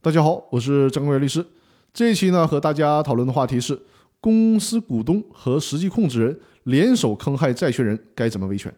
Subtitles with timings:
[0.00, 1.44] 大家好，我是张国元律师。
[1.92, 3.76] 这一期呢，和大家讨论的话题是：
[4.20, 8.72] 公司股东和实际控制人联手坑害债权人，该怎么维权？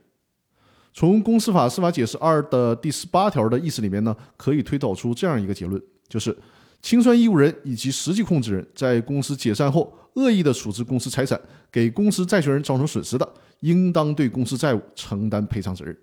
[0.95, 6.35] 从公司法司法解释二的第十八条的意思里面呢，可以推导出这样一个结论，就是
[6.81, 11.39] 清算义务人以及实际控制人在公司解散后恶意的处置公司财产，
[11.71, 13.31] 给公司债权人造成损失的，
[13.61, 15.95] 应当对公司债务承担赔偿责任。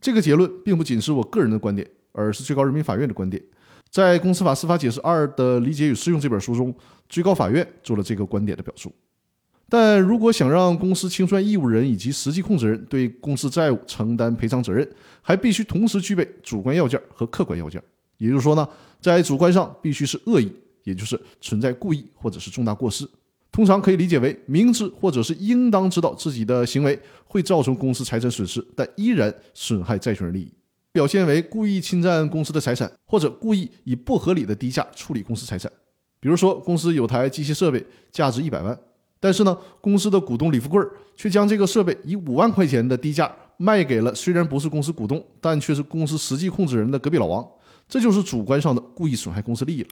[0.00, 1.88] 这个结论并不仅是我个人的观点，
[2.18, 3.40] 而是最高人民法院的观点。
[3.88, 6.74] 在《公司法司法解释二的理解与适用》这本书中，
[7.08, 8.92] 最高法院做了这个观点的表述。
[9.70, 14.86] 但如果想让公司清算义务人以及实际控制人对公司债务承担赔偿责任，
[15.22, 17.82] 还必须同时具备主观要件和客观要件。
[18.16, 18.68] 也就是说呢，
[19.00, 20.50] 在主观上必须是恶意，
[20.84, 23.08] 也就是存在故意或者是重大过失。
[23.52, 30.52] 通常可以理解为明知或者是应当知道自己的行为会造成公司财产损失，但依然损害债权人利益。
[30.98, 35.70] 表现为故意侵占公司的财产，或者故意以不合理的低价处理公司财产。
[36.18, 38.76] 比如说，公司有台机械设备价值一百万，
[39.20, 47.48] 但是呢，公司的股东李富贵却将这个设备以五万块钱的低价卖给了虽然不是公司股东，但却是公司实际控制人的隔壁老王。
[47.88, 49.88] 这就是主观上的故意损害公司利益了。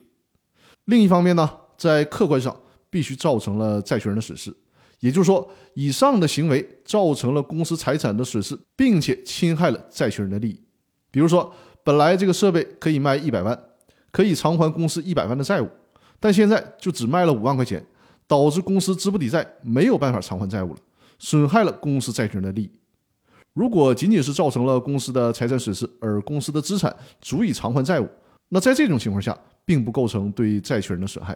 [0.87, 2.53] 另一方面呢，在客观上
[2.91, 4.53] 必须造成了债权人的损失，
[4.99, 10.66] 也就是说，以上的行为造成了公司财产的损失，并且侵害了债权人的利益。
[11.17, 11.51] 比如说，
[11.83, 13.59] 本来这个设备可以卖一百万，
[14.11, 15.69] 可以偿还公司一百万的债务，
[16.21, 17.83] 但现在就只卖了五万块钱，
[18.27, 20.81] 导致公司资不抵债，没有办法偿还债务了，
[21.19, 22.71] 损害了公司债权人的利益。
[23.55, 28.07] 如果仅仅是造成了公司的财产损失，而公司的资产足以偿还债务，
[28.51, 31.35] 那在这种情况下，并不构成对债权人的损害，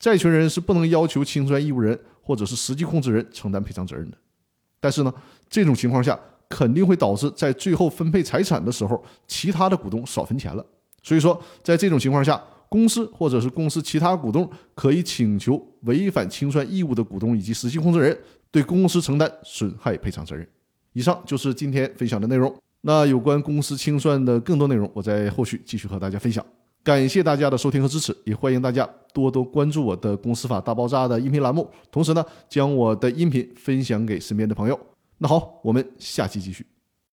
[0.00, 4.18] 债权人是不能要求清算义务人或者是实际控制人承担赔偿责任的。
[4.80, 5.14] 但是呢，
[5.48, 6.18] 这种情况下。
[6.50, 10.64] 肯定会导致在最后分配财产的时候，其他的股东少分钱了。
[11.02, 18.16] 所以说，在这种情况下，公司或者是公司其他股东可以请求违反清算义务的股东以及实际控制人
[18.50, 20.46] 对公司承担损害赔偿责任。
[20.92, 22.54] 以上就是今天分享的内容。
[22.82, 26.44] 那有关公司清算的更多内容，我在后续继续和大家分享。
[26.82, 34.78] 感谢大家的收听和支持，也欢迎大家多多关注我的《公司法大爆炸》的音频栏目，同时呢，将我的音频分享给身边的朋友。
[35.22, 36.66] 那好，我们下期继续。